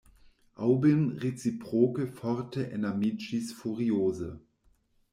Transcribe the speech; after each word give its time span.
Aŭbyn 0.67 1.03
reciproke 1.25 2.09
forte 2.23 2.67
enamiĝis, 2.81 3.55
furioze. 3.63 4.35